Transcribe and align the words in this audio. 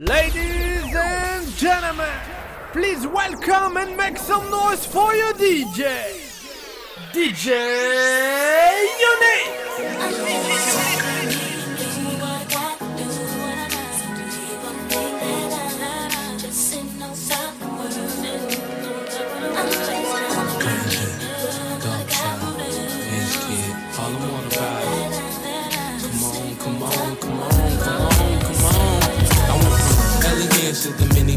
Ladies 0.00 0.94
and 0.94 1.44
gentlemen, 1.56 2.06
please 2.70 3.04
welcome 3.04 3.76
and 3.78 3.96
make 3.96 4.16
some 4.16 4.48
noise 4.48 4.86
for 4.86 5.12
your 5.12 5.32
DJ, 5.32 6.14
DJ 7.12 7.48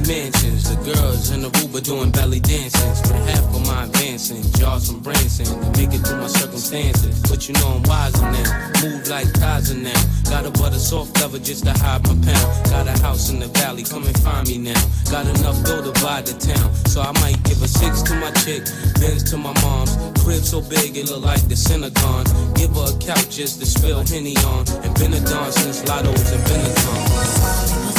mansions. 0.08 0.70
The 0.70 0.76
girls 0.84 1.32
in 1.32 1.42
the 1.42 1.52
Uber 1.62 1.82
doing 1.82 2.12
belly 2.12 2.40
dancing. 2.40 2.90
With 3.08 3.28
half 3.30 3.44
of 3.56 3.66
my 3.68 3.86
advancing, 3.86 4.44
jaws 4.54 4.90
from 4.90 5.00
Branson. 5.02 5.46
To 5.46 5.68
make 5.78 5.94
it 5.94 6.06
through 6.06 6.22
my 6.22 6.28
circumstances. 6.28 7.20
But 7.30 7.48
you 7.48 7.54
know 7.56 7.80
I'm 7.80 7.84
wiser 7.84 8.24
now. 8.32 8.72
Move 8.84 9.08
like 9.08 9.32
Tarzan 9.34 9.84
now. 9.84 10.02
Got 10.30 10.46
a 10.46 10.52
butter 10.52 10.80
soft 10.80 11.16
cover 11.16 11.40
just 11.40 11.66
to 11.66 11.74
hide 11.74 12.04
my 12.08 12.16
pound. 12.26 12.48
Got 12.70 12.88
a 12.88 12.96
house 13.02 13.30
in 13.30 13.40
the 13.40 13.48
valley, 13.48 13.84
come 13.84 14.08
and 14.08 14.18
find 14.20 14.48
me 14.48 14.58
now. 14.58 14.82
Got 15.12 15.28
enough 15.28 15.64
dough 15.66 15.84
to 15.84 15.92
buy 16.02 16.22
the 16.22 16.34
town. 16.40 16.74
So 16.88 17.02
I 17.02 17.12
might 17.20 17.44
give 17.44 17.62
a 17.62 17.68
six 17.68 18.02
to 18.04 18.16
my 18.16 18.32
chick, 18.44 18.64
Benz 19.00 19.24
to 19.32 19.38
my 19.38 19.54
mom's. 19.62 19.96
Crib 20.24 20.44
so 20.44 20.62
big 20.62 20.96
it 20.96 21.10
look 21.10 21.24
like 21.24 21.42
the 21.48 21.56
Synagogue. 21.56 22.28
Give 22.56 22.72
her 22.76 22.96
a 22.96 22.98
couch 23.00 23.30
just 23.30 23.60
to 23.60 23.66
spill 23.66 24.00
Henny 24.08 24.38
on. 24.48 24.68
And 24.84 24.94
been 24.96 25.14
a 25.14 25.20
dawn 25.20 25.52
since 25.52 25.84
Lotto's 25.88 26.32
and 26.32 26.44
Benetton. 26.48 27.91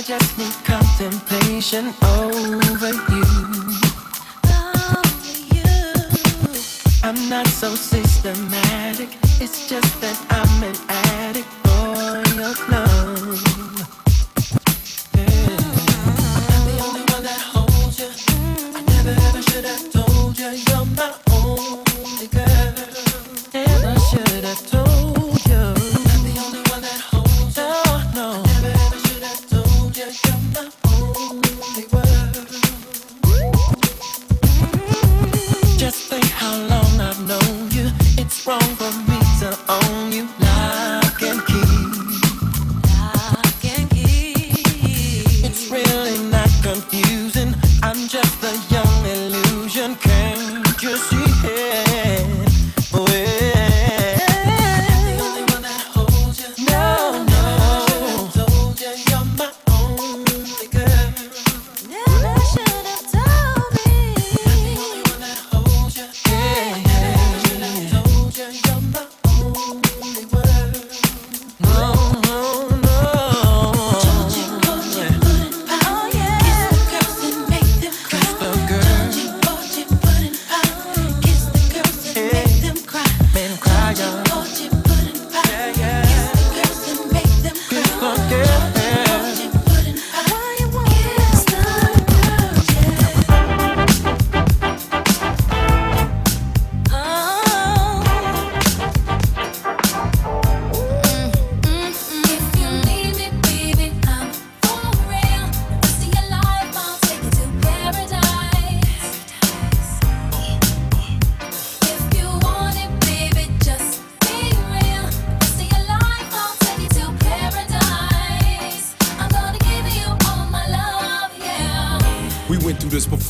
I 0.00 0.02
just 0.02 0.38
need 0.38 0.54
contemplation 0.64 1.92
over 2.02 2.88
you. 3.12 3.24
Over 4.48 5.04
you. 5.54 6.60
I'm 7.04 7.28
not 7.28 7.46
so 7.48 7.74
systematic. 7.74 9.10
It's 9.42 9.68
just 9.68 10.00
that 10.00 10.18
I'm 10.30 10.62
an 10.62 10.74
addict 10.88 11.48
for 11.64 12.34
your 12.34 12.54
love. 12.70 13.09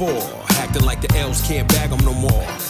Acting 0.09 0.85
like 0.85 1.01
the 1.03 1.19
elves 1.19 1.47
can't 1.47 1.69
bag 1.69 1.93
'em 1.93 1.99
no 2.05 2.15
more. 2.15 2.70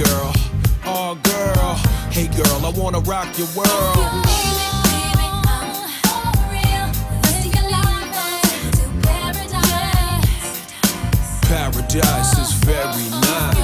Girl, 0.03 0.33
oh, 0.85 1.15
girl. 1.21 1.75
Hey, 2.09 2.25
girl, 2.35 2.65
I 2.65 2.69
wanna 2.75 3.01
rock 3.01 3.37
your 3.37 3.47
world. 3.55 3.69
Paradise 11.43 12.37
is 12.39 12.53
very 12.65 13.09
nice. 13.11 13.61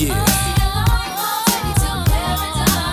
Yeah. 0.00 0.24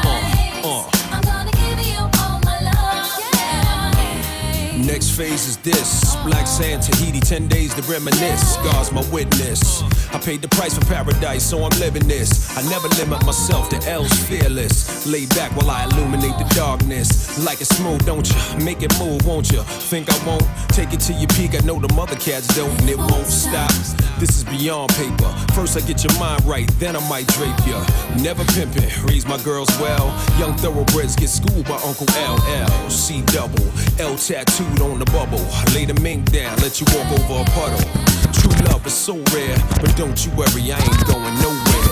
Uh, 0.05 0.61
uh. 0.63 0.89
I'm 1.11 1.21
gonna 1.23 1.51
give 1.51 1.79
you 1.83 1.97
all 1.97 2.39
my 2.45 2.59
love. 2.61 3.09
Yeah. 3.33 4.85
Next 4.85 5.09
phase 5.17 5.47
is 5.47 5.57
this. 5.57 6.12
Black 6.23 6.47
sand, 6.47 6.81
Tahiti, 6.81 7.19
10 7.19 7.47
days 7.47 7.73
to 7.73 7.81
reminisce. 7.83 8.55
God's 8.57 8.91
my 8.91 9.03
witness. 9.11 9.83
I 10.13 10.19
paid 10.19 10.41
the 10.41 10.47
price 10.47 10.77
for 10.77 10.85
paradise, 10.85 11.43
so 11.43 11.63
I'm 11.63 11.77
living 11.79 12.07
this. 12.07 12.55
I 12.57 12.61
never 12.69 12.87
limit 12.99 13.25
myself, 13.25 13.69
to 13.69 13.89
L's 13.89 14.13
fearless. 14.27 15.05
Lay 15.05 15.25
back 15.25 15.51
while 15.57 15.69
I 15.69 15.83
illuminate 15.85 16.37
the 16.37 16.49
darkness. 16.55 17.43
Like 17.43 17.59
it 17.59 17.65
smooth, 17.65 18.05
don't 18.05 18.27
you? 18.29 18.63
Make 18.63 18.83
it 18.83 18.97
move, 18.99 19.25
won't 19.25 19.51
you? 19.51 19.63
Think 19.63 20.07
I 20.09 20.25
won't? 20.25 20.45
Take 20.69 20.93
it 20.93 21.01
to 21.01 21.13
your 21.13 21.27
peak, 21.29 21.55
I 21.55 21.65
know 21.65 21.79
the 21.79 21.93
mother 21.93 22.15
cats 22.15 22.47
don't, 22.55 22.71
and 22.81 22.89
it 22.89 22.97
won't 22.97 23.27
stop. 23.27 23.71
This 24.19 24.37
is 24.37 24.43
beyond 24.45 24.91
paper. 24.93 25.29
First 25.53 25.75
I 25.75 25.81
get 25.81 26.03
your 26.03 26.17
mind 26.19 26.45
right, 26.45 26.67
then 26.79 26.95
I 26.95 27.09
might 27.09 27.27
drape 27.27 27.57
ya. 27.67 27.83
Never 28.21 28.45
pimping, 28.53 28.89
raise 29.05 29.27
my 29.27 29.37
girls 29.43 29.69
well. 29.79 30.07
Young 30.39 30.55
thoroughbreds 30.55 31.15
get 31.15 31.29
schooled 31.29 31.65
by 31.65 31.75
Uncle 31.83 32.07
LL. 32.15 32.89
C 32.89 33.21
double, 33.33 33.67
L 33.99 34.15
tattooed 34.15 34.79
on 34.79 34.99
the 34.99 35.05
bubble. 35.11 35.43
Lay 35.73 35.85
the 35.85 35.99
mink 36.13 36.31
down, 36.31 36.55
let 36.57 36.79
you 36.79 36.85
walk 36.93 37.11
over 37.11 37.41
a 37.41 37.45
puddle. 37.55 37.79
True 38.33 38.67
love 38.67 38.85
is 38.85 38.93
so 38.93 39.15
rare, 39.33 39.57
but 39.81 39.95
don't 39.97 40.25
you 40.25 40.31
worry, 40.33 40.71
I 40.71 40.77
ain't 40.77 41.07
going 41.07 41.35
nowhere. 41.41 41.82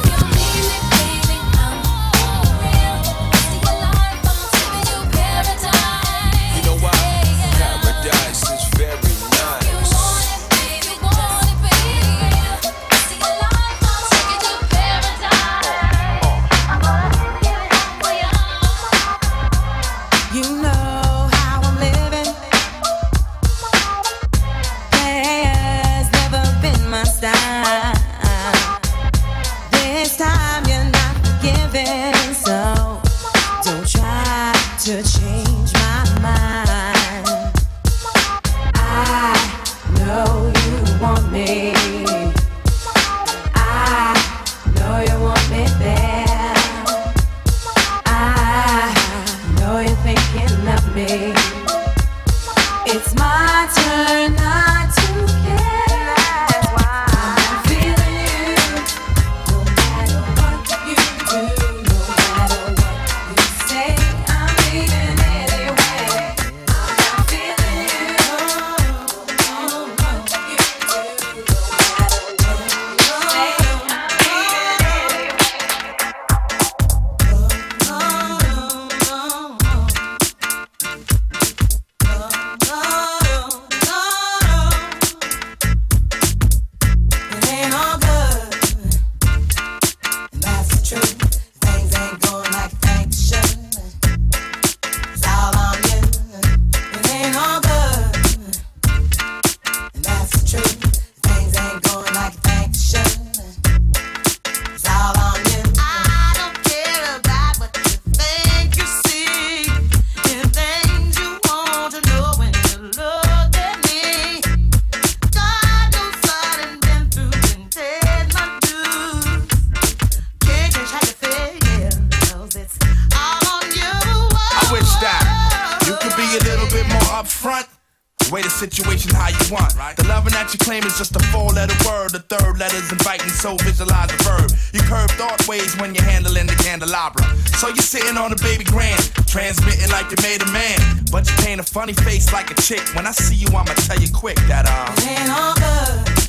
You 130.53 130.59
claim 130.59 130.83
is 130.83 130.97
just 130.97 131.15
a 131.15 131.19
four 131.31 131.47
letter 131.49 131.75
word. 131.87 132.11
The 132.11 132.19
third 132.19 132.59
letter's 132.59 132.91
inviting, 132.91 133.29
so 133.29 133.55
visualize 133.57 134.09
the 134.09 134.19
verb. 134.23 134.51
You 134.73 134.81
curve 134.81 135.09
thought 135.11 135.47
ways 135.47 135.77
when 135.77 135.95
you're 135.95 136.03
handling 136.03 136.47
the 136.47 136.55
candelabra. 136.55 137.23
So 137.55 137.67
you're 137.67 137.77
sitting 137.77 138.17
on 138.17 138.33
a 138.33 138.35
baby 138.35 138.65
grand, 138.65 138.99
transmitting 139.27 139.89
like 139.91 140.11
you 140.11 140.17
made 140.21 140.41
a 140.41 140.51
man. 140.51 140.79
But 141.11 141.29
you 141.29 141.35
paint 141.43 141.61
a 141.61 141.63
funny 141.63 141.93
face 141.93 142.33
like 142.33 142.51
a 142.51 142.55
chick. 142.61 142.83
When 142.95 143.07
I 143.07 143.11
see 143.11 143.35
you, 143.35 143.47
I'ma 143.47 143.73
tell 143.87 143.99
you 143.99 144.11
quick 144.13 144.35
that, 144.47 144.67
uh. 144.67 144.91
It 144.97 145.07
ain't 145.19 145.31
all 145.31 145.55
good. 145.55 146.21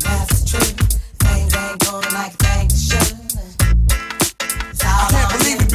That's 0.00 0.40
the 0.40 0.48
truth. 0.48 0.85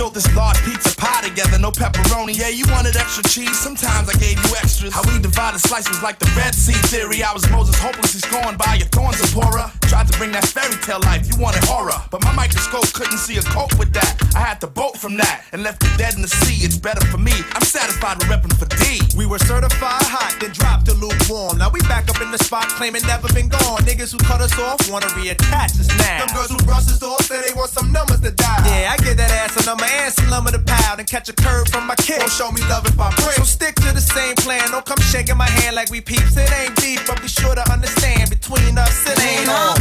Built 0.01 0.15
this 0.15 0.35
large 0.35 0.57
pizza 0.65 0.95
pie 0.95 1.21
together, 1.21 1.59
no 1.59 1.69
pepperoni. 1.69 2.35
Yeah, 2.35 2.49
you 2.49 2.65
wanted 2.71 2.95
extra 2.95 3.23
cheese, 3.25 3.55
sometimes 3.59 4.09
I 4.09 4.13
gave 4.13 4.43
you 4.43 4.55
extras. 4.55 4.91
How 4.95 5.03
we 5.03 5.21
divided 5.21 5.59
slices 5.59 6.01
like 6.01 6.17
the 6.17 6.25
Red 6.35 6.55
Sea 6.55 6.73
theory. 6.89 7.21
I 7.21 7.31
was 7.31 7.47
Moses 7.51 7.77
hopelessly 7.77 8.21
scorned 8.21 8.57
by 8.57 8.73
your 8.79 8.87
thorns, 8.87 9.17
Zipporah. 9.17 9.80
Tried 9.91 10.07
to 10.07 10.17
bring 10.17 10.31
that 10.31 10.47
fairy 10.47 10.79
tale 10.79 11.03
life, 11.03 11.27
you 11.27 11.35
wanted 11.35 11.67
horror. 11.67 11.99
But 12.07 12.23
my 12.23 12.31
microscope 12.31 12.87
couldn't 12.95 13.19
see 13.19 13.35
a 13.35 13.43
cope 13.51 13.75
with 13.75 13.91
that. 13.91 14.15
I 14.31 14.39
had 14.39 14.63
to 14.63 14.67
bolt 14.67 14.95
from 14.95 15.19
that 15.19 15.43
and 15.51 15.67
left 15.67 15.83
it 15.83 15.91
dead 15.99 16.15
in 16.15 16.21
the 16.23 16.31
sea. 16.31 16.63
It's 16.63 16.79
better 16.79 17.03
for 17.11 17.19
me. 17.19 17.35
I'm 17.51 17.67
satisfied 17.67 18.15
with 18.15 18.31
repping 18.31 18.55
for 18.55 18.71
D. 18.79 19.03
We 19.19 19.27
were 19.27 19.37
certified 19.43 20.07
hot, 20.07 20.39
then 20.39 20.55
dropped 20.55 20.87
the 20.87 20.95
lukewarm. 20.95 21.59
Now 21.59 21.67
we 21.67 21.83
back 21.91 22.07
up 22.07 22.23
in 22.23 22.31
the 22.31 22.39
spot, 22.39 22.71
claiming 22.79 23.03
never 23.03 23.27
been 23.35 23.51
gone. 23.51 23.83
Niggas 23.83 24.15
who 24.15 24.19
cut 24.23 24.39
us 24.39 24.55
off 24.63 24.79
wanna 24.87 25.11
reattach 25.11 25.75
us 25.75 25.91
now. 25.99 26.23
Them 26.23 26.31
girls 26.39 26.55
who 26.55 26.59
brush 26.63 26.87
us 26.87 27.03
off 27.03 27.27
say 27.27 27.43
they 27.43 27.51
want 27.51 27.75
some 27.75 27.91
numbers 27.91 28.23
to 28.23 28.31
dial. 28.31 28.63
Yeah, 28.63 28.95
I 28.95 28.97
get 29.03 29.19
that 29.19 29.27
ass 29.43 29.59
a 29.59 29.67
number 29.67 29.83
and 29.83 30.13
some 30.13 30.31
lumber 30.31 30.55
to 30.55 30.63
pound 30.63 31.03
and 31.03 31.07
catch 31.07 31.27
a 31.27 31.35
curve 31.35 31.67
from 31.67 31.83
my 31.83 31.99
kid. 31.99 32.23
Don't 32.23 32.31
show 32.31 32.47
me 32.47 32.63
love 32.71 32.87
if 32.87 32.95
I 32.95 33.11
break. 33.19 33.35
So 33.35 33.43
stick 33.43 33.75
to 33.83 33.91
the 33.91 33.99
same 33.99 34.39
plan. 34.39 34.71
Don't 34.71 34.87
come 34.87 35.03
shaking 35.11 35.35
my 35.35 35.51
hand 35.59 35.75
like 35.75 35.91
we 35.91 35.99
peeps. 35.99 36.39
It 36.39 36.47
ain't 36.47 36.79
deep, 36.79 37.03
but 37.03 37.19
be 37.21 37.27
sure 37.27 37.55
to 37.59 37.65
understand 37.67 38.31
between 38.31 38.79
us 38.79 38.95
it 39.03 39.19
ain't 39.19 39.51
on. 39.51 39.80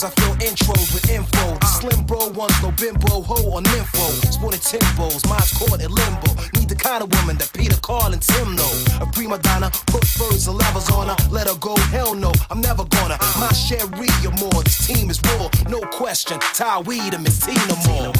I 0.00 0.08
feel 0.08 0.32
intros 0.40 0.88
with 0.94 1.10
info. 1.10 1.58
Slim 1.66 2.06
bro 2.06 2.28
ones, 2.28 2.56
no 2.62 2.70
bimbo, 2.72 3.20
ho, 3.20 3.36
or 3.52 3.60
nympho. 3.60 4.32
Sporting 4.32 4.60
timbos, 4.60 5.28
mine's 5.28 5.52
caught 5.52 5.82
in 5.82 5.92
limbo. 5.92 6.32
Need 6.56 6.70
the 6.70 6.74
kind 6.74 7.02
of 7.02 7.12
woman 7.12 7.36
that 7.36 7.52
Peter 7.52 7.76
Carl 7.82 8.14
and 8.14 8.22
Tim 8.22 8.56
know. 8.56 8.72
A 9.02 9.06
prima 9.12 9.36
donna, 9.38 9.70
put 9.88 10.06
furs 10.06 10.48
and 10.48 10.56
levers 10.56 10.88
on 10.88 11.08
her. 11.08 11.16
Let 11.30 11.46
her 11.46 11.58
go, 11.58 11.76
hell 11.92 12.14
no, 12.14 12.32
I'm 12.50 12.62
never 12.62 12.84
gonna. 12.86 13.18
My 13.38 13.52
share 13.52 13.84
or 13.84 14.32
more, 14.40 14.62
this 14.64 14.86
team 14.86 15.10
is 15.10 15.20
raw, 15.36 15.50
no 15.68 15.80
question. 15.92 16.40
Ty 16.40 16.80
Weed 16.80 17.12
and 17.12 17.22
Miss 17.22 17.38
Tina 17.38 17.76
Moore. 17.86 18.11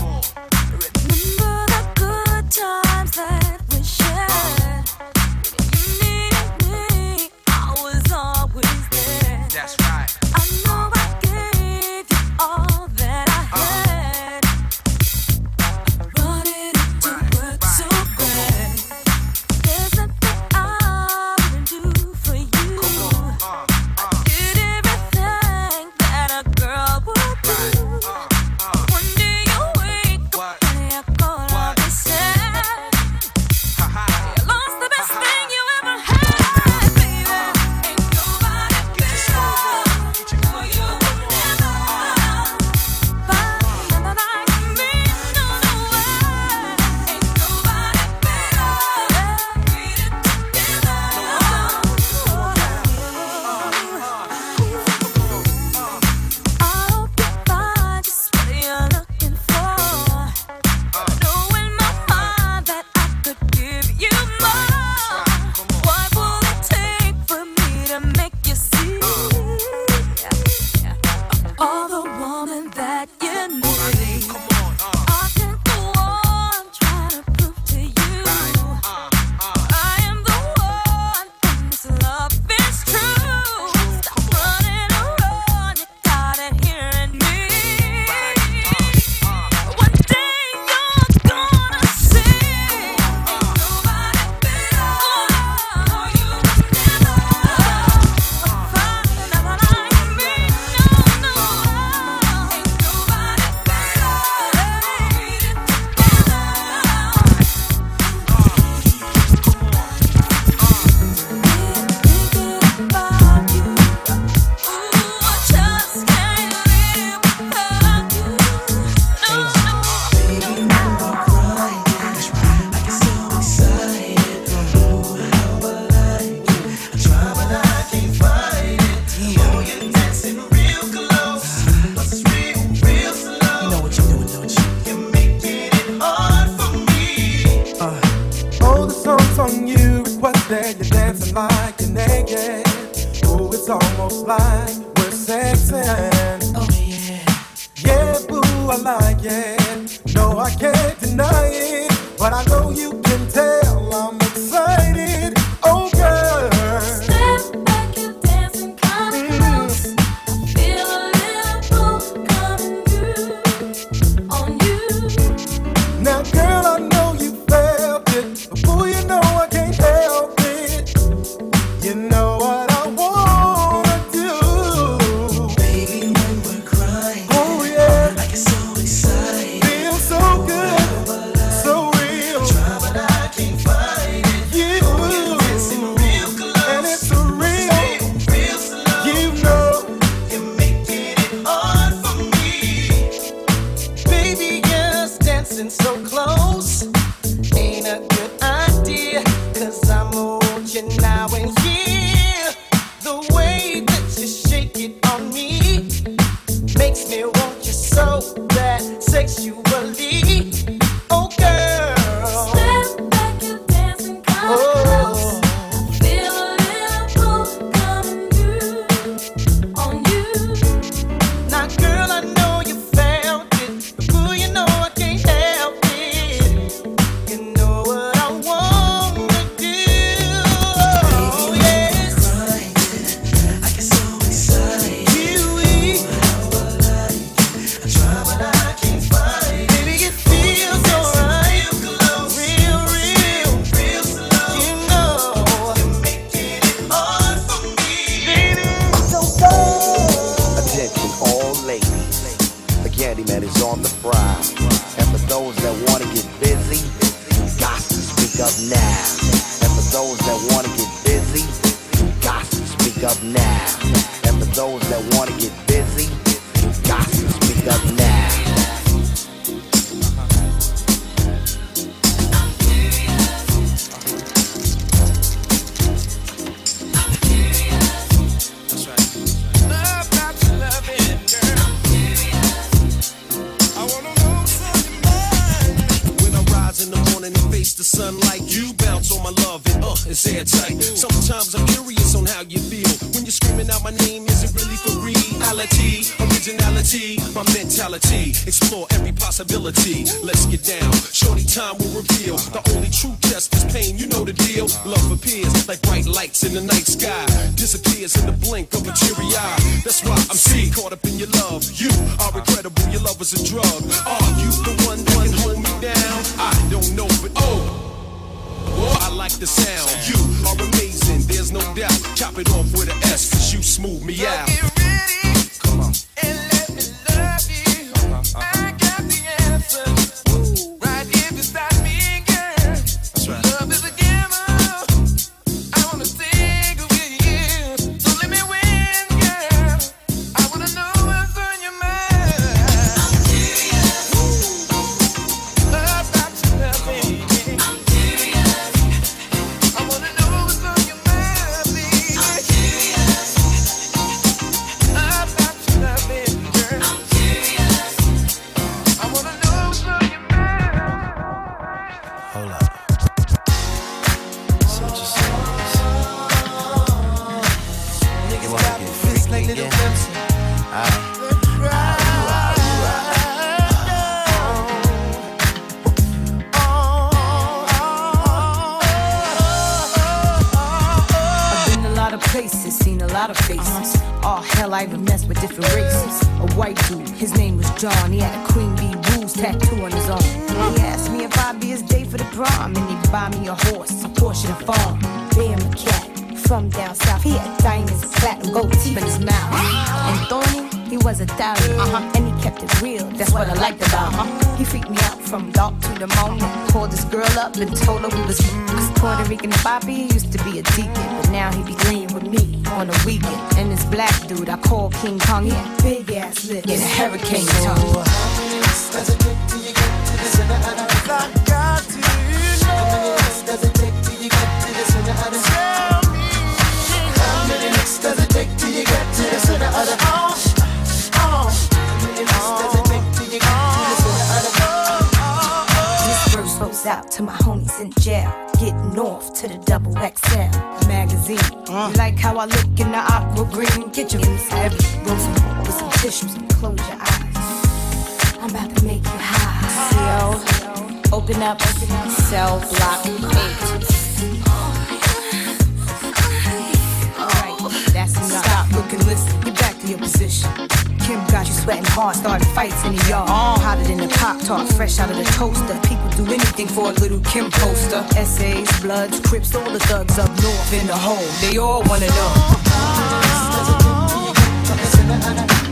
Kim 467.25 467.51
poster, 467.51 468.05
essays, 468.17 468.69
bloods, 468.81 469.21
crips, 469.21 469.55
all 469.55 469.71
the 469.71 469.79
thugs 469.81 470.19
up 470.19 470.29
north 470.29 470.73
in 470.73 470.87
the 470.87 470.97
hole. 470.97 471.27
They 471.41 471.59
all 471.59 471.83
wanna 471.85 472.09
know. 472.09 472.33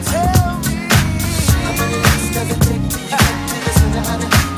Tell 0.05 0.59
me. 0.61 0.89
How 1.63 1.73
many 1.79 2.03
does 2.35 2.51
it 2.51 2.61
take 2.63 2.89
to 2.91 2.99
get 3.09 3.25
to 3.49 3.57
the 3.65 3.73
center? 3.73 4.50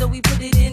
so 0.00 0.06
we 0.06 0.22
put 0.22 0.40
it 0.40 0.56
in 0.56 0.69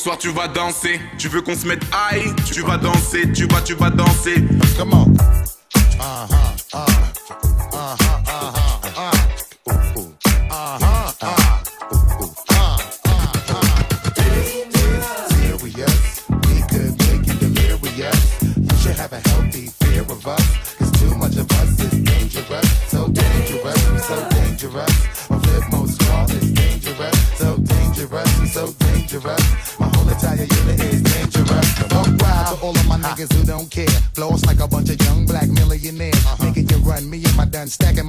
soir 0.00 0.16
tu 0.16 0.30
vas 0.30 0.48
danser. 0.48 0.98
Tu 1.18 1.28
veux 1.28 1.42
qu'on 1.42 1.54
se 1.54 1.66
mette 1.66 1.82
high, 1.92 2.34
tu 2.46 2.62
vas 2.62 2.78
danser, 2.78 3.30
tu 3.32 3.46
vas, 3.46 3.60
tu 3.60 3.74
vas 3.74 3.90
danser. 3.90 4.36
Come 4.78 4.94
on. 4.94 5.12
Uh-huh, 6.00 6.26
uh, 6.72 6.78
uh-huh, 6.78 7.19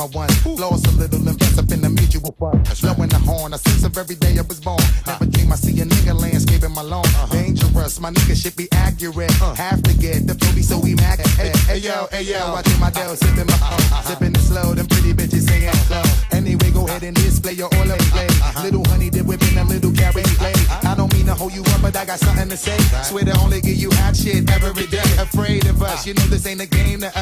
my 0.02 0.18
ones. 0.18 0.46
Lost 0.46 0.88
a 0.88 0.92
little, 0.92 1.28
invest 1.28 1.60
up 1.60 1.72
in 1.72 1.82
the 1.82 1.90
mutual 1.90 2.34
fund. 2.40 2.66
Blowing 2.82 3.10
the 3.10 3.20
horn, 3.20 3.54
I 3.54 3.58
sense 3.58 3.84
of 3.84 3.98
every 3.98 4.16
day 4.16 4.38
I 4.38 4.42
was 4.42 4.60
born. 4.60 4.82
Never 5.06 5.26
dream 5.26 5.52
I 5.52 5.56
see 5.56 5.80
a 5.82 5.86
nigga 5.86 6.18
landscaping 6.20 6.74
my 6.74 6.82
lawn. 6.82 7.06
Dangerous, 7.30 8.00
my 8.00 8.10
nigga 8.12 8.36
should 8.36 8.56
be 8.56 8.68
accurate. 8.72 9.32
Have 9.58 9.84
to 9.84 9.94
get 9.94 10.26
the 10.26 10.34
flow 10.34 10.54
be 10.54 10.62
so 10.62 10.82
immaculate. 10.82 11.30
Hey, 11.38 11.52
hey 11.68 11.78
yo, 11.78 12.08
hey 12.12 12.24
yo, 12.24 12.40
watching 12.52 12.80
my 12.80 12.90
dough, 12.90 13.16
sipping 13.16 13.46
my 13.46 13.60
own. 13.70 14.04
Sipping 14.06 14.34
it 14.34 14.42
slow, 14.42 14.74
them 14.74 14.88
pretty 14.88 15.14
bitches 15.14 15.46
singing 15.46 15.74
slow. 15.86 16.04
Anyway, 16.32 16.72
go 16.72 16.88
ahead 16.88 17.04
and 17.04 17.16
display 17.16 17.54
your 17.54 17.70
all 17.70 17.92
of 17.92 18.00
play. 18.10 18.30
Little 18.64 18.86
honey 18.90 19.10
dip 19.10 19.26
whipping 19.26 19.58
a 19.58 19.64
little 19.66 19.92
carry 19.94 20.24
play. 20.42 20.54
I 20.82 20.96
don't 20.96 21.14
mean 21.14 21.28
to 21.28 21.36
hold 21.36 21.54
you 21.54 21.62
up, 21.74 21.82
but 21.82 21.96
I 21.96 22.06
got 22.06 22.20
something 22.20 22.50
to 22.50 22.58
say. 22.58 22.78
Swear 23.04 23.26
to 23.26 23.38
only 23.40 23.62
give 23.62 23.78
you 23.78 23.92
hot 24.02 24.16
shit 24.16 24.50
every 24.50 24.88
day. 24.88 25.06
Afraid 25.20 25.66
of 25.68 25.82
us, 25.84 26.08
you 26.08 26.14
know 26.16 26.26
this 26.26 26.46
ain't 26.48 26.62
a 26.62 26.66
game 26.66 27.02
to 27.02 27.12
us. 27.14 27.21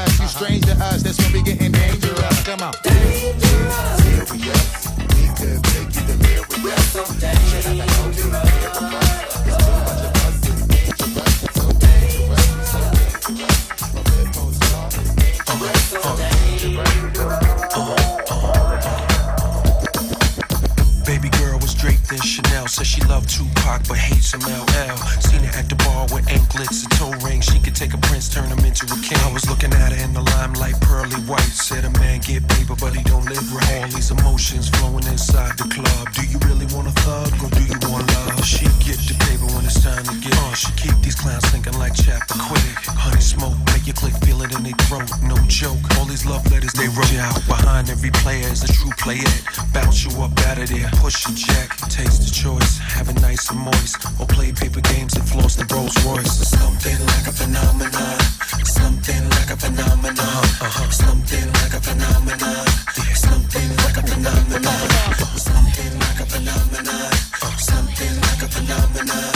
Said 22.70 22.86
she 22.86 23.02
loved 23.10 23.28
Tupac 23.28 23.82
but 23.90 23.98
hates 23.98 24.30
some 24.30 24.46
LL. 24.46 24.98
Seen 25.26 25.42
her 25.42 25.58
at 25.58 25.68
the 25.70 25.76
bar 25.82 26.06
with 26.14 26.30
anklets 26.30 26.86
and 26.86 26.92
toe 26.94 27.10
rings. 27.26 27.46
She 27.50 27.58
could 27.58 27.76
take 27.76 27.96
a 27.96 27.98
prince, 27.98 28.30
turn 28.30 28.46
him 28.46 28.62
into 28.62 28.86
a 28.86 28.98
king. 29.02 29.18
I 29.26 29.34
was 29.34 29.50
looking 29.50 29.74
at 29.74 29.92
her 29.92 29.98
in 30.06 30.14
the 30.14 30.22
limelight, 30.38 30.80
pearly 30.82 31.18
white. 31.26 31.50
Said 31.50 31.84
a 31.84 31.90
man 31.98 32.22
get 32.22 32.48
paper, 32.48 32.78
but 32.78 32.94
he 32.94 33.02
don't 33.10 33.26
live 33.26 33.42
right. 33.52 33.82
All 33.82 33.90
these 33.90 34.12
emotions 34.12 34.70
flowing 34.70 35.02
inside 35.10 35.58
the 35.58 35.66
club. 35.66 36.14
Do 36.14 36.22
you 36.30 36.38
really 36.46 36.70
want 36.70 36.86
a 36.86 36.96
thug 37.02 37.34
or 37.42 37.50
do 37.50 37.64
you 37.66 37.80
want 37.90 38.06
love? 38.06 38.46
She 38.46 38.70
get 38.86 39.02
the 39.02 39.18
paper 39.18 39.50
when 39.58 39.66
it's 39.66 39.82
time 39.82 40.06
to 40.06 40.14
get 40.22 40.38
on. 40.46 40.54
She 40.54 40.70
keep 40.78 40.94
these 41.02 41.18
clowns 41.18 41.50
thinking 41.50 41.74
like 41.82 41.98
chapter 41.98 42.38
quick. 42.38 42.62
Honey 42.86 43.22
smoke, 43.22 43.58
make 43.74 43.90
your 43.90 43.98
click 43.98 44.14
feel 44.22 44.46
it 44.46 44.54
in 44.54 44.62
their 44.62 44.78
throat. 44.86 45.10
No 45.26 45.36
joke. 45.50 45.82
All 45.98 46.06
these 46.06 46.26
love 46.26 46.46
letters 46.54 46.74
they 46.78 46.88
wrote 46.94 47.10
you 47.10 47.20
out 47.20 47.42
behind 47.50 47.90
every 47.90 48.12
player 48.22 48.46
is 48.46 48.62
a 48.62 48.70
true 48.70 48.94
player. 49.02 49.26
Bounce 49.74 50.06
you 50.06 50.14
up 50.22 50.38
out 50.46 50.62
of 50.62 50.70
there, 50.70 50.90
push 51.02 51.26
a 51.26 51.34
jack, 51.34 51.74
taste 51.90 52.22
the 52.26 52.32
choice, 52.32 52.59
have 52.96 53.10
it 53.10 53.22
nice 53.22 53.50
and 53.52 53.60
moist, 53.60 53.98
or 54.20 54.26
play 54.26 54.52
paper 54.52 54.82
games 54.82 55.16
and 55.16 55.28
floss 55.28 55.56
the 55.56 55.66
Rolls 55.74 55.96
Royce. 56.06 56.50
Something 56.50 57.00
like 57.06 57.28
a 57.28 57.32
phenomenon, 57.32 58.20
something 58.66 59.24
like 59.30 59.52
a 59.52 59.58
phenomenon, 59.58 60.44
uh-huh. 60.66 60.90
something 60.90 61.46
like 61.62 61.74
a 61.74 61.82
phenomenon, 61.82 62.66
something 63.14 63.70
like 63.84 63.98
a 63.98 64.04
phenomenon, 64.10 64.90
something 65.38 65.94
like 66.02 66.20
a 66.20 66.26
phenomenon, 66.26 67.12
something 67.58 68.16
like 68.26 68.42
a 68.42 68.50
phenomenon, 68.50 69.34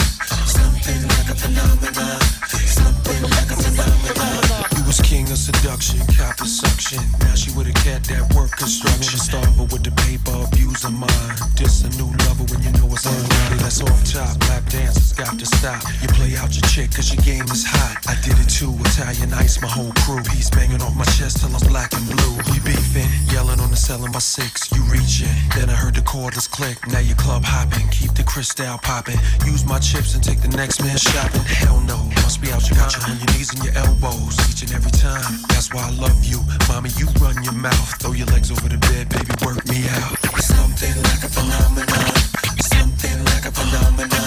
something 0.58 1.00
like 1.14 1.28
a 1.30 1.36
phenomenon, 1.38 2.20
something 2.66 3.22
like 3.22 3.50
a 3.50 3.56
phenomenon. 3.62 4.64
You 4.76 4.82
was 4.86 5.00
king 5.00 5.30
of 5.30 5.38
seduction, 5.38 6.00
copper 6.18 6.33
suction. 6.74 7.02
Now 7.20 7.34
she 7.34 7.50
with 7.54 7.68
a 7.68 7.76
cat 7.86 8.02
that 8.10 8.34
work 8.34 8.50
construction. 8.50 9.18
Starver 9.18 9.70
with 9.70 9.84
the 9.84 9.94
paper, 10.02 10.34
abuse 10.46 10.84
of 10.84 10.92
mine. 10.92 11.36
Just 11.54 11.86
a 11.86 11.90
new 11.98 12.10
lover 12.26 12.44
when 12.50 12.62
you 12.62 12.72
know 12.78 12.90
it's 12.90 13.06
unwanted. 13.06 13.60
That's 13.62 13.80
off 13.82 14.02
top. 14.04 14.34
Lap 14.48 14.64
dancers 14.70 15.12
got 15.12 15.38
to 15.38 15.46
stop. 15.46 15.82
You 16.02 16.08
play 16.08 16.34
out 16.36 16.50
your 16.54 16.66
chick 16.66 16.90
cause 16.94 17.14
your 17.14 17.22
game 17.22 17.46
is 17.50 17.64
hot. 17.64 18.02
I 18.10 18.14
did 18.26 18.34
it 18.38 18.50
too, 18.50 18.74
Italian 18.90 19.32
ice, 19.34 19.62
my 19.62 19.68
whole 19.68 19.92
crew. 20.02 20.22
He's 20.34 20.50
banging 20.50 20.82
off 20.82 20.96
my 20.96 21.06
chest 21.16 21.40
till 21.40 21.54
I'm 21.54 21.62
black 21.70 21.92
and 21.94 22.06
blue. 22.06 22.34
We 22.50 22.58
beefing, 22.66 23.08
yelling 23.30 23.60
on 23.60 23.70
the 23.70 23.78
selling 23.78 24.12
by 24.12 24.22
six. 24.22 24.70
You 24.74 24.82
reaching, 24.90 25.30
then 25.54 25.70
I 25.70 25.76
heard 25.78 25.94
the 25.94 26.02
cordless 26.02 26.50
click. 26.50 26.78
Now 26.88 27.00
you 27.00 27.14
club 27.14 27.44
hopping, 27.44 27.86
keep 27.88 28.14
the 28.14 28.24
crystal 28.24 28.78
popping. 28.78 29.18
Use 29.46 29.64
my 29.64 29.78
chips 29.78 30.14
and 30.14 30.22
take 30.22 30.40
the 30.40 30.52
next 30.56 30.82
man 30.82 30.98
shopping. 30.98 31.44
Hell 31.62 31.80
no, 31.80 31.98
must 32.22 32.42
be 32.42 32.50
out 32.50 32.66
your 32.68 32.78
you 32.78 33.00
on 33.06 33.16
your 33.18 33.30
knees 33.32 33.54
and 33.54 33.62
your 33.64 33.74
elbows 33.78 34.34
each 34.50 34.62
and 34.62 34.72
every 34.74 34.90
time. 34.90 35.22
That's 35.48 35.72
why 35.72 35.86
I 35.86 35.92
love 35.94 36.24
you, 36.24 36.40
mommy. 36.68 36.90
You 36.96 37.06
run 37.20 37.42
your 37.42 37.52
mouth, 37.52 38.00
throw 38.00 38.12
your 38.12 38.26
legs 38.28 38.50
over 38.50 38.68
the 38.68 38.78
bed, 38.78 39.08
baby. 39.08 39.32
Work 39.44 39.66
me 39.66 39.84
out. 39.88 40.18
Something 40.40 40.96
like 41.08 41.22
a 41.24 41.28
phenomenon. 41.28 42.14
Something 42.60 43.24
like 43.24 43.44
a 43.46 43.50
phenomenon. 43.50 44.23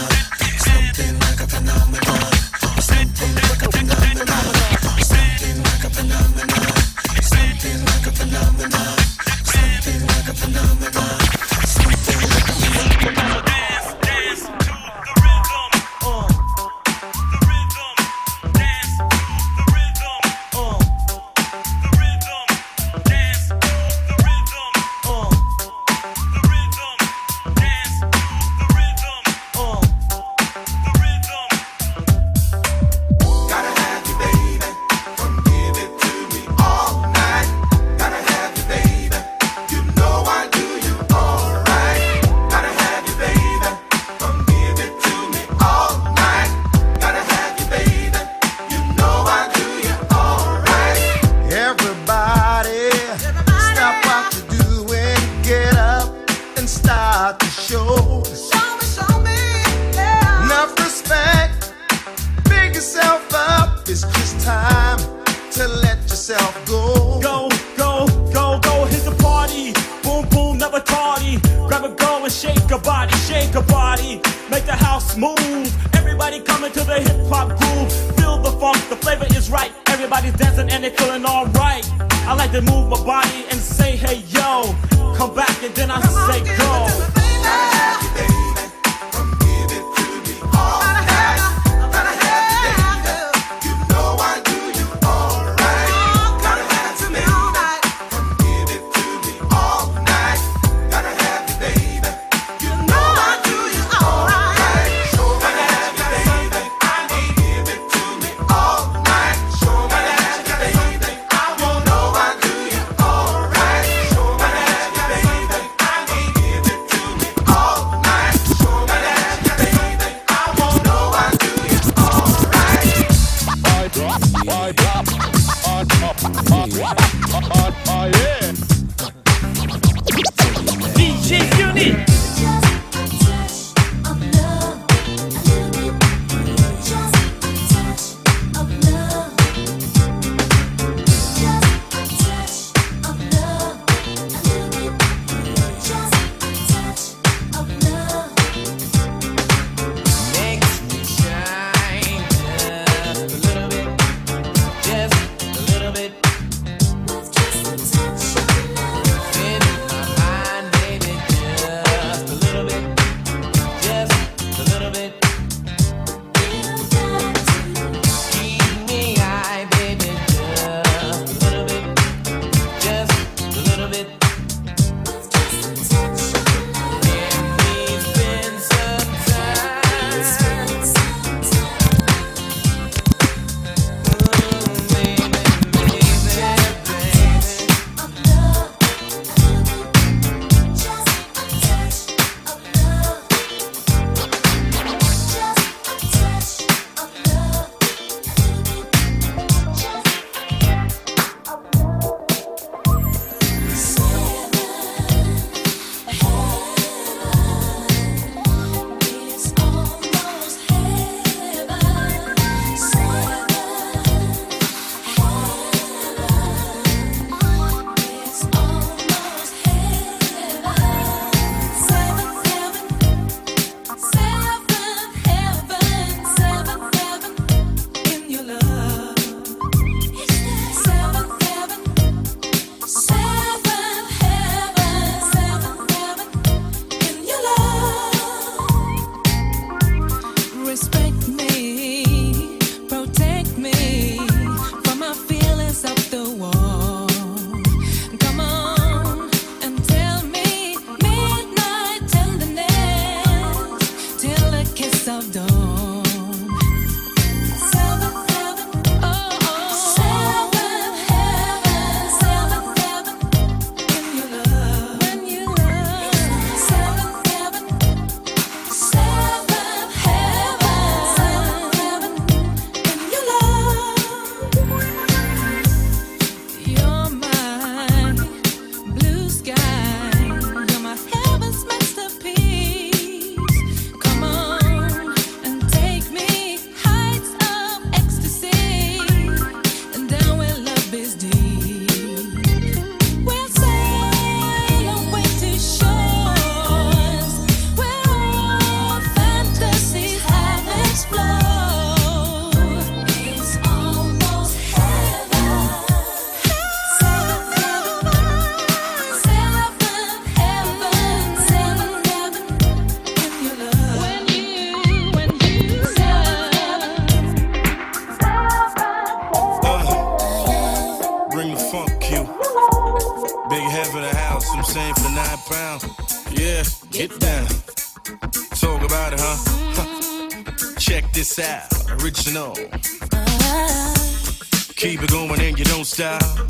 And 336.00 336.47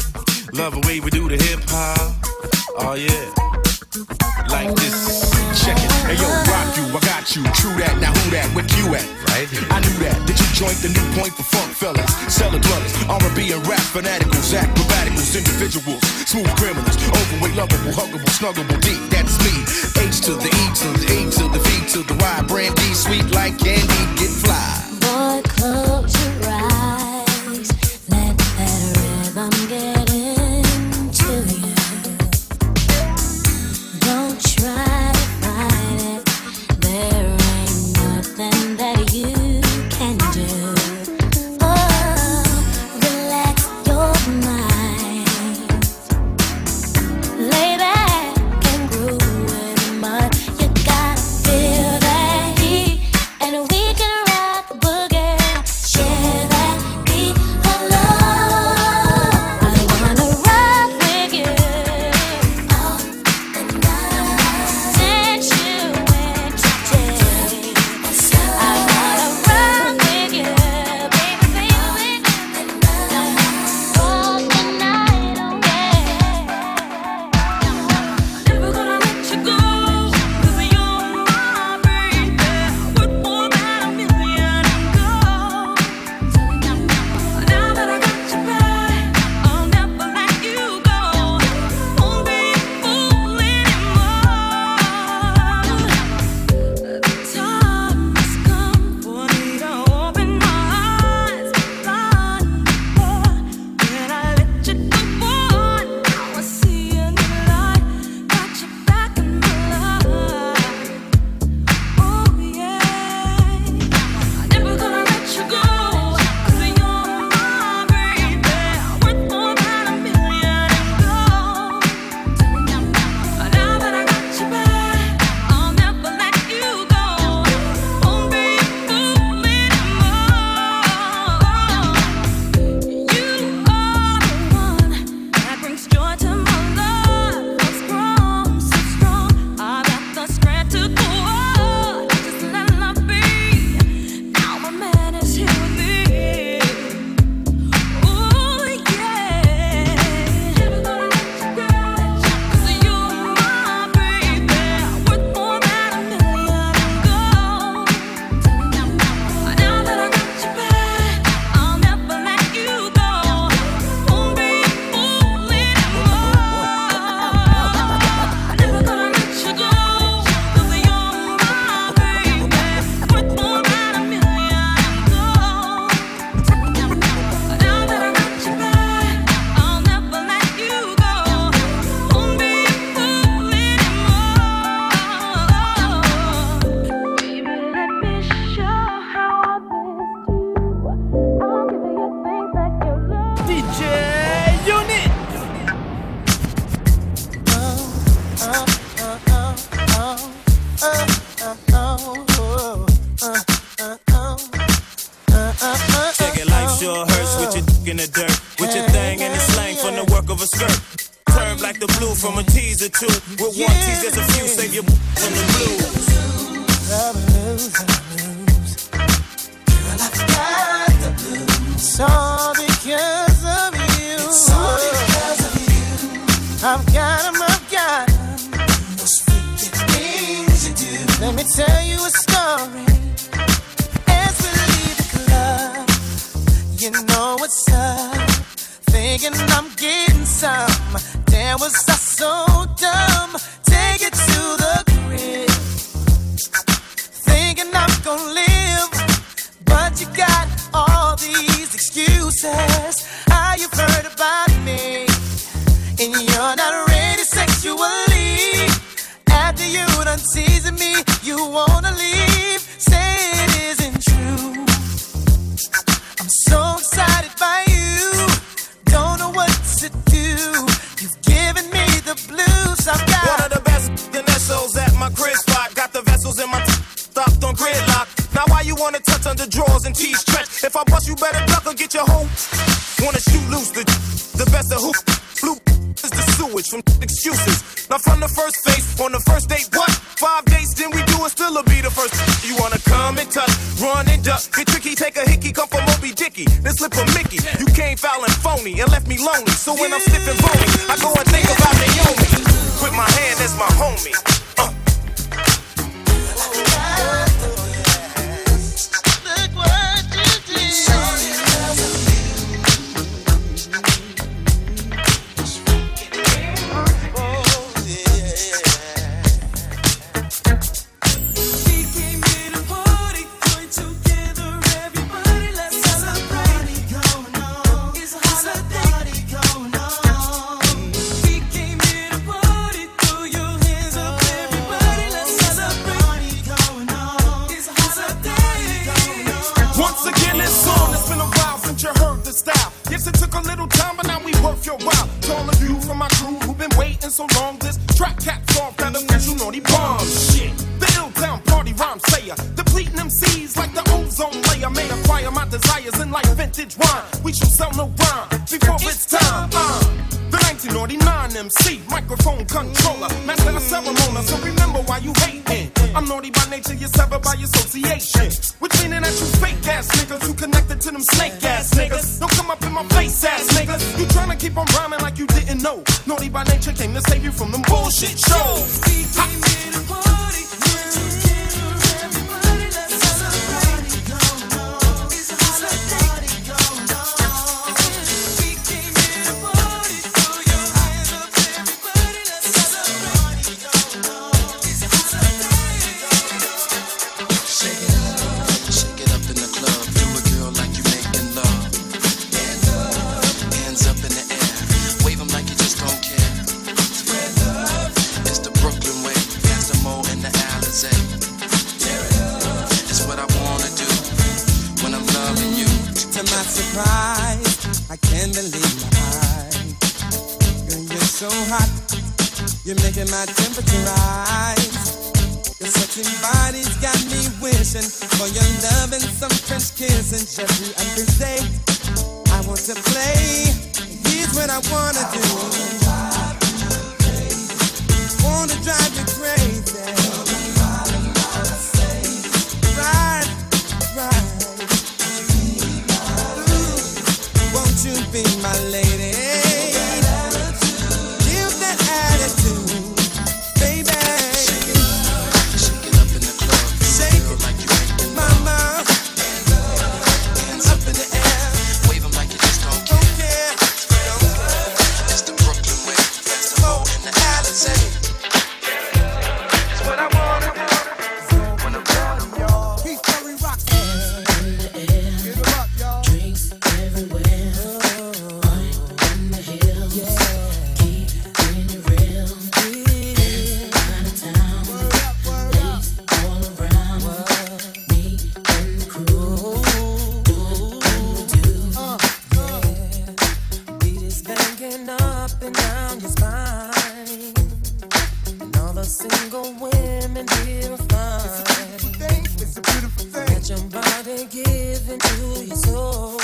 your 504.47 505.55
soul. 505.55 506.17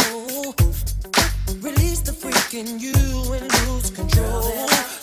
Release 1.61 2.01
the 2.01 2.13
freak 2.13 2.53
in 2.53 2.79
you 2.79 2.93
and 3.33 3.67
lose 3.67 3.91
control. 3.91 5.02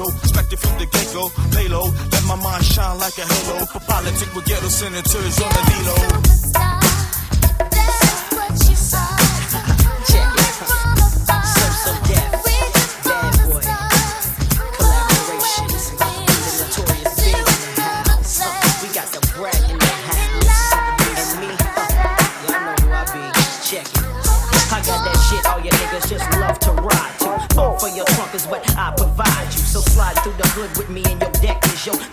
It 0.00 0.29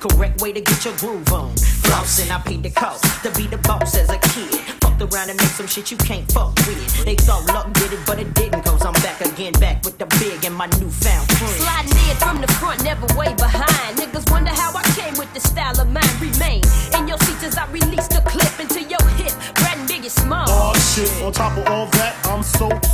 correct 0.10 0.42
way 0.42 0.52
to 0.54 0.62
get 0.62 0.86
your 0.86 0.96
groove 0.98 1.32
on. 1.32 1.54
Flossing, 1.56 2.32
I 2.32 2.40
paid 2.42 2.64
the 2.64 2.70
cost 2.70 3.04
to 3.24 3.32
be 3.32 3.48
the 3.48 3.58
boss 3.58 3.96
as 3.96 4.10
a 4.10 4.18
kid. 4.18 4.60
Fucked 4.82 5.02
around 5.02 5.30
and 5.30 5.38
made 5.38 5.54
some 5.56 5.68
shit 5.68 5.92
you 5.92 5.98
can't 5.98 6.30
fuck 6.32 6.56
with. 6.68 7.06
They 7.06 7.16
thought 7.16 7.46
luck 7.48 7.72
did 7.74 7.94
it, 7.94 8.00
but 8.06 8.20
it 8.20 8.34
didn't. 8.34 8.64
Cause 8.64 8.86
I'm 8.86 8.94
back 8.94 9.22
again, 9.22 9.54
back 9.54 9.84
with 9.84 9.98
the 9.98 10.06
big 10.20 10.44
and 10.46 10.56
my 10.56 10.68
newfound 10.80 11.28
friend. 11.32 11.58
Sliding 11.62 12.10
in 12.10 12.16
from 12.18 12.42
the 12.42 12.48
front, 12.60 12.84
never 12.84 13.08
way 13.18 13.34
behind. 13.36 13.98
Niggas 13.98 14.30
wonder 14.32 14.52
how 14.52 14.72
I 14.76 14.84
came 14.96 15.16
with 15.18 15.34
the 15.34 15.40
style 15.40 15.80
of 15.80 15.90
mine. 15.90 16.16
Remain 16.20 16.62
in 16.98 17.08
your 17.08 17.18
seats 17.20 17.44
as 17.44 17.58
I 17.58 17.66
release 17.72 18.08
the 18.08 18.22
clip 18.26 18.54
into 18.60 18.82
your 18.84 19.04
hip. 19.20 19.34
Brad 19.56 19.78
and 19.78 19.90
Biggie 19.90 20.10
Small. 20.10 20.46
Oh 20.48 20.74
shit, 20.76 21.12
on 21.24 21.32
top 21.32 21.58
of 21.58 21.68
all 21.68 21.88
that, 21.98 22.16
I'm 22.26 22.44
so, 22.44 22.70
so 22.70 22.70
remarkable. 22.70 22.78
Flow 22.78 22.87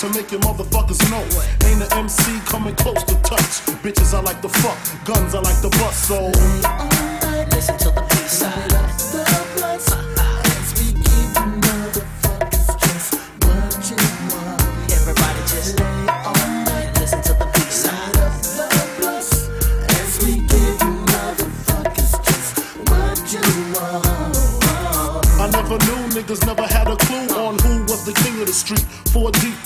to 0.00 0.08
make 0.14 0.32
your 0.32 0.40
motherfuckers 0.40 0.98
know. 1.10 1.22
Ain't 1.68 1.82
an 1.82 1.92
MC 1.92 2.40
coming 2.46 2.74
close 2.76 3.04
to 3.04 3.14
touch. 3.16 3.60
Bitches 3.82 4.14
I 4.14 4.20
like 4.22 4.40
to 4.40 4.48
fuck, 4.48 4.78
guns 5.04 5.34
I 5.34 5.40
like 5.40 5.60
to 5.60 5.68
bust, 5.68 6.08
so. 6.08 7.19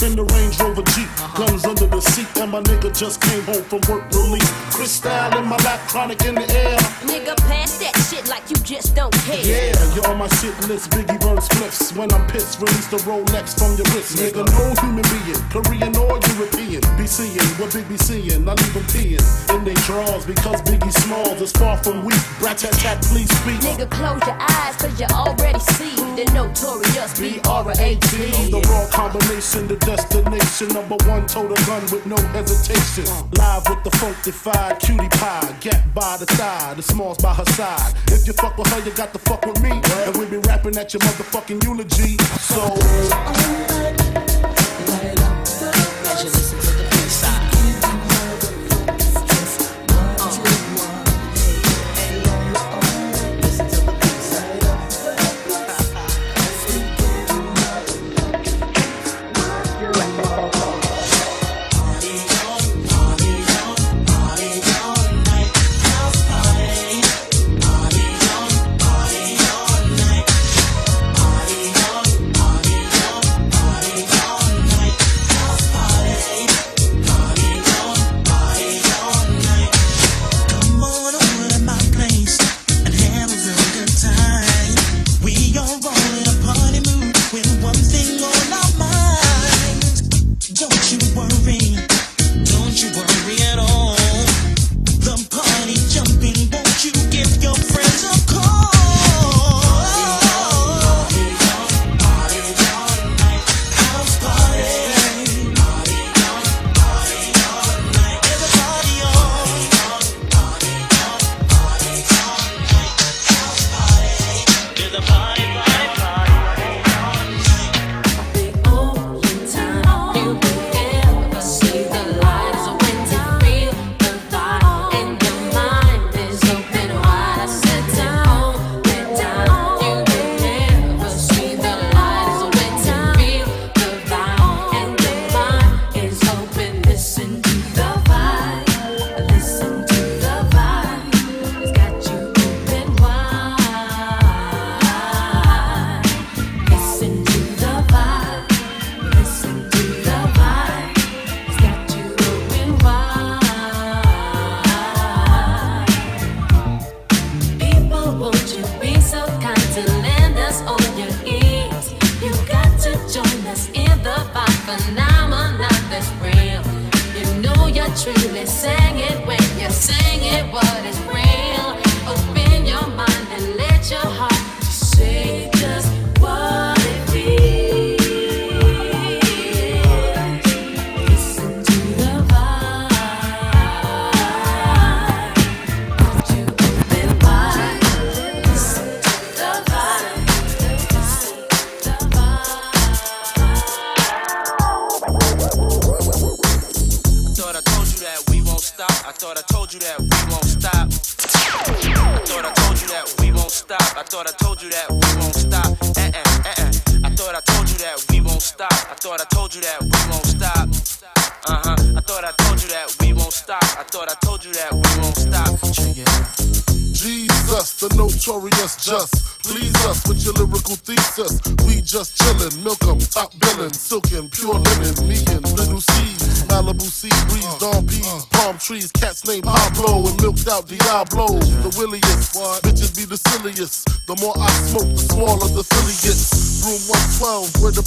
In 0.03 0.17
the 0.17 0.25
Range 0.25 0.59
Rover 0.61 0.83
Jeep, 0.95 1.09
uh-huh. 1.21 1.47
guns 1.47 1.65
under 1.65 1.87
the 1.87 2.01
seat, 2.01 2.29
and 2.41 2.51
my 2.51 2.63
nigga 2.63 2.97
just 2.97 3.21
came 3.21 3.43
home 3.45 3.63
from 3.65 3.81
work 3.89 4.05
release. 4.13 4.51
Crystal 4.75 5.39
in 5.39 5.47
my 5.47 5.57
lap, 5.59 5.81
chronic 5.89 6.25
in 6.25 6.35
the 6.35 6.49
air. 6.51 6.79
Nigga, 7.07 7.37
pass 7.47 7.79
that 7.79 7.94
shit 8.05 8.29
like 8.29 8.49
you 8.51 8.57
just 8.57 8.95
don't 8.95 9.13
care. 9.25 9.41
Yeah, 9.41 9.73
you're 9.95 10.07
on 10.09 10.19
my 10.19 10.29
shit 10.39 10.57
list. 10.69 10.91
Biggie 10.91 11.19
burn 11.21 11.39
spliffs. 11.39 11.97
When 11.97 12.13
I'm 12.13 12.27
pissed, 12.29 12.61
release 12.61 12.89
the 12.89 12.99
Rolex 13.09 13.57
from 13.57 13.77
your 13.81 13.89
wrist. 13.97 14.21
Nigga, 14.21 14.45
no 14.45 14.67
human 14.83 15.05
being, 15.09 15.41
Korean 15.49 15.97
or 15.97 16.21
European, 16.37 16.83
be 16.99 17.07
seeing 17.07 17.49
what 17.57 17.73
Big 17.73 17.89
be 17.89 17.97
seeing. 17.97 18.47
I 18.49 18.53
leave 18.53 18.75
them 18.75 18.85
peeing 18.93 19.25
in 19.55 19.65
they 19.65 19.75
drawers 19.89 20.27
because 20.27 20.61
Biggie 20.63 20.93
Smalls 20.93 21.41
is 21.41 21.53
far 21.53 21.77
from 21.79 22.05
weak. 22.05 22.21
Brat 22.39 22.59
tat 22.59 22.73
tat, 22.73 23.01
please 23.03 23.31
speak. 23.41 23.61
Nigga, 23.65 23.89
close 23.91 24.21
your 24.27 24.37
eyes, 24.39 24.77
cause 24.77 25.01
you 25.01 25.07
already 25.13 25.61
see 25.77 25.97
the 26.17 26.25
notorious 26.35 27.19
B-R-A-T. 27.19 28.51
The 28.51 28.61
raw 28.69 28.87
combination, 28.93 29.67
the 29.67 29.77
destination. 29.77 30.69
Number 30.69 30.97
one, 31.09 31.27
total 31.27 31.57
gun 31.65 31.83
with 31.91 32.05
no 32.07 32.17
hesitation. 32.37 33.05
Live 33.39 33.65
with 33.69 33.83
the 33.85 33.91
funkified 33.97 34.81
cutie 34.81 35.09
pie. 35.09 35.57
Get 35.61 35.95
by 35.95 36.17
the 36.19 36.27
side, 36.35 36.77
the 36.77 36.83
smalls 36.83 37.19
by 37.19 37.33
her 37.35 37.45
side. 37.57 37.94
If 38.09 38.27
you 38.27 38.33
fuck 38.35 38.57
with 38.59 38.69
her, 38.69 38.81
you 38.85 38.93
got 38.93 39.13
to 39.13 39.19
fuck 39.19 39.45
with 39.47 39.61
me. 39.63 39.71
And 40.07 40.17
we 40.17 40.27
be 40.27 40.39
rapping 40.39 40.77
at 40.77 40.93
your 40.93 41.01
motherfucking 41.01 41.63
eulogy. 41.65 42.17
So. 42.41 44.04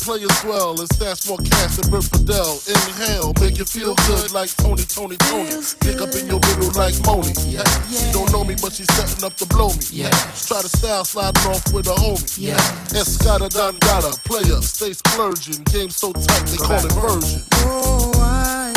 play 0.07 0.23
as 0.23 0.43
well 0.45 0.79
as 0.81 0.87
that's 0.95 1.27
for 1.27 1.37
Cass 1.37 1.79
and 1.79 1.91
Bert 1.91 2.05
Fidel. 2.05 2.61
Inhale, 2.63 3.33
make 3.41 3.57
you 3.57 3.65
feel 3.65 3.93
good 4.07 4.31
like 4.31 4.49
Tony, 4.55 4.83
Tony, 4.83 5.17
Tony. 5.17 5.51
Pick 5.81 5.99
up 5.99 6.15
in 6.15 6.27
your 6.31 6.39
middle 6.39 6.71
like 6.79 6.95
Moni. 7.03 7.35
Yeah. 7.43 7.59
yeah. 7.59 7.99
She 7.99 8.11
don't 8.13 8.31
know 8.31 8.45
me, 8.45 8.55
but 8.55 8.71
she's 8.71 8.87
setting 8.95 9.25
up 9.25 9.35
to 9.35 9.45
blow 9.45 9.67
me. 9.67 9.83
Yeah. 9.91 10.09
Try 10.47 10.63
to 10.63 10.69
style 10.69 11.03
sliding 11.03 11.43
off 11.51 11.73
with 11.73 11.87
a 11.87 11.95
homie. 11.99 12.39
Yeah. 12.39 12.55
Escada 12.95 13.49
Don 13.49 13.75
Gata, 13.79 14.17
player, 14.23 14.61
stay 14.61 14.93
splurging. 14.93 15.63
Game 15.65 15.89
so 15.89 16.13
tight 16.13 16.45
they 16.47 16.57
call 16.57 16.79
it 16.79 16.93
version. 16.93 17.43
Oh, 17.67 18.11
I 18.15 18.76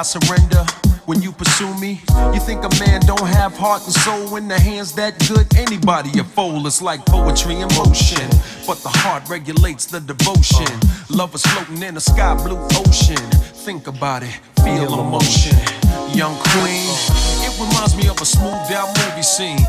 I 0.00 0.02
surrender? 0.02 0.64
When 1.04 1.20
you 1.20 1.30
pursue 1.30 1.78
me, 1.78 2.00
you 2.32 2.40
think 2.40 2.64
a 2.64 2.70
man 2.80 3.02
don't 3.02 3.28
have 3.36 3.54
heart 3.54 3.84
and 3.84 3.92
soul 3.92 4.36
in 4.36 4.48
the 4.48 4.58
hands 4.58 4.94
that 4.94 5.18
good? 5.28 5.46
Anybody 5.58 6.18
a 6.18 6.24
fool, 6.24 6.66
it's 6.66 6.80
like 6.80 7.04
poetry 7.04 7.56
in 7.56 7.68
motion. 7.76 8.26
But 8.66 8.78
the 8.78 8.88
heart 8.88 9.28
regulates 9.28 9.84
the 9.84 10.00
devotion. 10.00 10.72
Love 11.10 11.34
is 11.34 11.42
floating 11.42 11.82
in 11.82 11.98
a 11.98 12.00
sky 12.00 12.32
blue 12.32 12.56
ocean. 12.80 13.20
Think 13.66 13.88
about 13.88 14.22
it, 14.22 14.32
feel 14.64 14.98
emotion. 14.98 15.58
Young 16.16 16.32
queen, 16.48 16.88
it 17.44 17.52
reminds 17.60 17.94
me 17.94 18.08
of 18.08 18.18
a 18.22 18.24
smoothed 18.24 18.72
out 18.72 18.88
movie 18.96 19.22
scene. 19.22 19.60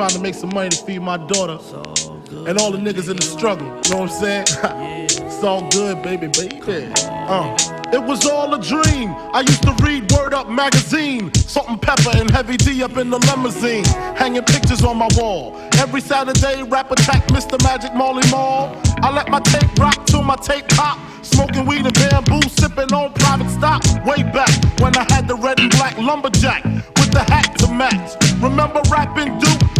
Trying 0.00 0.12
to 0.12 0.20
make 0.20 0.34
some 0.34 0.54
money 0.54 0.70
to 0.70 0.82
feed 0.86 1.02
my 1.02 1.18
daughter. 1.18 1.58
And 2.48 2.56
all 2.58 2.72
the 2.72 2.78
niggas 2.78 3.10
in 3.10 3.18
the 3.18 3.22
struggle, 3.22 3.66
you 3.66 3.90
know 3.92 4.00
what 4.00 4.10
I'm 4.12 4.18
saying? 4.18 4.44
it's 5.04 5.44
all 5.44 5.68
good, 5.68 6.02
baby, 6.02 6.28
baby. 6.28 6.90
Uh. 6.96 7.54
It 7.92 8.02
was 8.02 8.24
all 8.24 8.54
a 8.54 8.62
dream. 8.62 9.10
I 9.34 9.40
used 9.40 9.62
to 9.64 9.76
read 9.84 10.10
Word 10.12 10.32
Up 10.32 10.48
magazine, 10.48 11.34
Salt-N-Pepa 11.34 12.18
and 12.18 12.30
Heavy 12.30 12.56
D 12.56 12.82
up 12.82 12.96
in 12.96 13.10
the 13.10 13.18
limousine, 13.18 13.84
hanging 14.16 14.42
pictures 14.44 14.82
on 14.84 14.96
my 14.96 15.08
wall. 15.16 15.54
Every 15.74 16.00
Saturday, 16.00 16.62
rap 16.62 16.90
attack 16.90 17.26
Mr. 17.26 17.62
Magic 17.62 17.94
Marley 17.94 18.26
Marl. 18.30 18.74
I 19.02 19.12
let 19.12 19.28
my 19.28 19.40
tape 19.40 19.78
rock 19.78 20.06
till 20.06 20.22
my 20.22 20.36
tape 20.36 20.66
pop. 20.68 20.98
Smoking 21.22 21.66
weed 21.66 21.84
and 21.84 21.92
bamboo, 21.92 22.40
sipping 22.48 22.90
on 22.94 23.12
private 23.12 23.50
stock. 23.50 23.84
Way 24.06 24.22
back 24.22 24.48
when 24.80 24.96
I 24.96 25.04
had 25.12 25.28
the 25.28 25.34
red 25.34 25.60
and 25.60 25.70
black 25.72 25.98
lumberjack 25.98 26.64
with 26.64 27.12
the 27.12 27.20
hat 27.20 27.54
to 27.58 27.70
match. 27.70 28.16
Remember 28.40 28.80
rapping 28.90 29.38
Duke? 29.38 29.79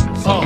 I 0.23 0.45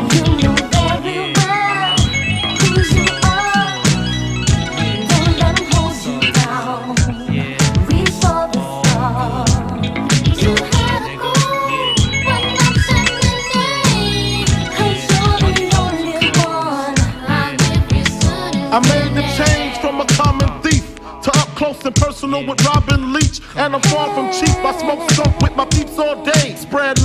made 18.79 19.15
the 19.15 19.23
change 19.35 19.77
from 19.79 20.01
a 20.01 20.05
common 20.05 20.61
thief 20.61 20.95
to 21.23 21.31
up 21.31 21.47
close 21.55 21.83
and 21.85 21.95
personal 21.95 22.45
with 22.45 22.63
Robin 22.65 23.11
Leach. 23.11 23.41
And 23.57 23.75
I'm 23.75 23.81
far 23.81 24.13
from 24.13 24.31
cheap. 24.31 24.55
I 24.63 24.71
smoke 24.79 25.09
skunk 25.11 25.41
with 25.41 25.55
my 25.55 25.65
peeps 25.65 25.97
all 25.97 26.23
day. 26.23 26.34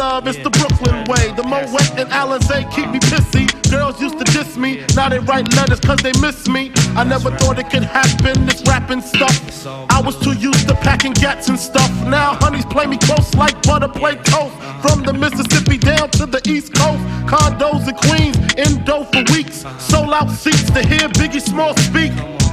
Love, 0.00 0.26
it's 0.26 0.38
the 0.38 0.48
Brooklyn 0.48 1.04
way. 1.12 1.30
The 1.36 1.42
Moet 1.42 1.68
and 2.00 2.08
Alizé 2.08 2.64
keep 2.74 2.88
me 2.88 2.98
pissy. 3.00 3.44
Girls 3.70 4.00
used 4.00 4.18
to 4.18 4.24
diss 4.32 4.56
me, 4.56 4.82
now 4.96 5.10
they 5.10 5.18
write 5.18 5.54
letters 5.54 5.78
cause 5.78 5.98
they 5.98 6.12
miss 6.22 6.48
me. 6.48 6.72
I 6.96 7.04
never 7.04 7.30
thought 7.36 7.58
it 7.58 7.68
could 7.68 7.82
happen, 7.82 8.46
this 8.46 8.62
rapping 8.66 9.02
stuff. 9.02 9.36
I 9.90 10.00
was 10.00 10.18
too 10.20 10.32
used 10.32 10.66
to 10.68 10.74
packing 10.76 11.12
gats 11.12 11.50
and 11.50 11.58
stuff. 11.60 11.90
Now 12.06 12.38
honeys 12.40 12.64
play 12.64 12.86
me 12.86 12.96
close 12.96 13.34
like 13.34 13.62
butter 13.62 13.88
play 13.88 14.14
toast. 14.24 14.56
From 14.80 15.02
the 15.02 15.12
Mississippi 15.12 15.76
down 15.76 16.08
to 16.12 16.24
the 16.24 16.40
East 16.48 16.72
Coast. 16.72 17.02
Condos 17.28 17.86
in 17.86 17.94
Queens, 18.08 18.38
in 18.54 18.82
dough 18.84 19.04
for 19.04 19.22
weeks. 19.34 19.66
Sold 19.78 20.14
out 20.14 20.30
seats 20.30 20.70
to 20.70 20.80
hear 20.80 21.10
Biggie 21.20 21.42
Small 21.42 21.76
speak. 21.76 22.39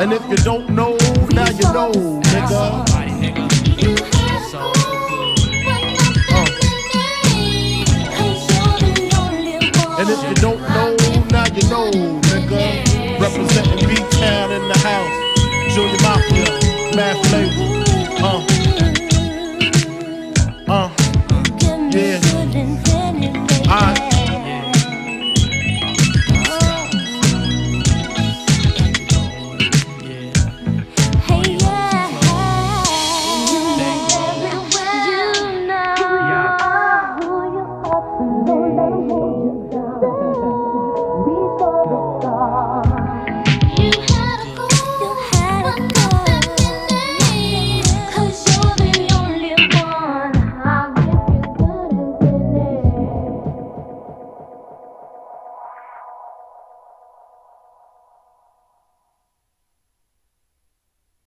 And 0.00 0.12
if 0.12 0.28
you 0.28 0.36
don't 0.36 0.68
know, 0.70 0.96
now 1.30 1.48
you 1.50 1.62
know, 1.72 1.92
nigga. 1.92 2.84
And 9.96 10.10
if 10.10 10.28
you 10.28 10.34
don't 10.42 10.60
know, 10.60 10.96
now 11.30 11.46
you 11.54 11.68
know, 11.70 11.90
nigga. 11.90 13.20
Representing 13.20 13.88
B-Town 13.88 14.52
in 14.52 14.68
the 14.68 14.78
house. 14.82 15.74
Junior 15.74 16.02
Mafia, 16.02 16.96
Math 16.96 17.32
Label. 17.32 17.63